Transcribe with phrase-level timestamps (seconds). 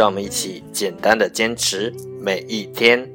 [0.00, 3.08] 让我们一起简单的坚持每一天。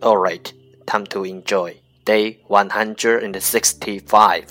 [0.00, 0.52] All right,
[0.86, 4.42] time to enjoy day 165.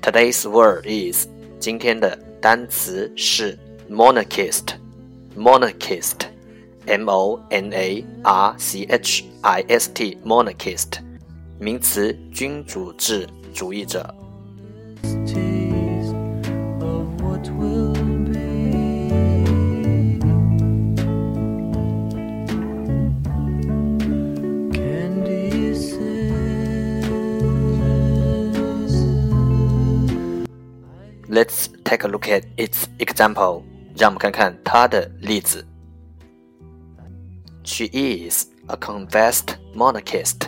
[0.00, 1.26] Today's word is
[1.58, 3.58] 今天的单词是
[3.90, 4.74] monarchist.
[5.36, 6.26] Monarchist,
[6.86, 10.98] M O N A R C H I S T, monarchist.
[11.58, 14.12] 名词，君主制主义者。
[31.35, 33.61] Let's take a look at its example.
[33.97, 35.67] 让我们看看它的例子。
[37.65, 40.47] She is a confessed monarchist.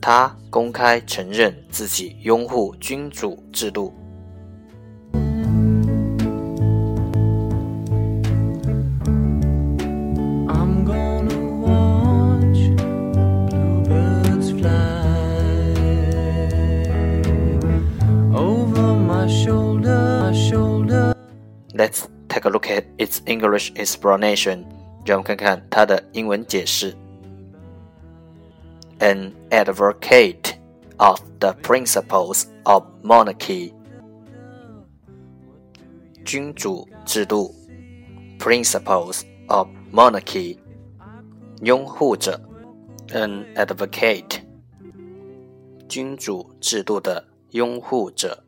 [0.00, 3.92] 她公开承认自己拥护君主制度。
[21.77, 24.65] Let's take a look at its English explanation.
[25.05, 26.95] 让我们看看它的英文解释。
[28.99, 30.55] An advocate
[30.97, 33.73] of the principles of monarchy.
[36.25, 37.53] 君主制度
[38.39, 40.57] principles of monarchy.
[41.61, 42.41] 拥护者
[43.09, 44.41] an advocate.
[45.87, 48.43] 君主制度的拥护者。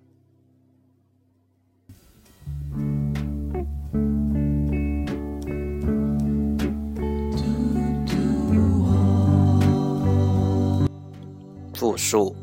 [11.84, 12.36] 复数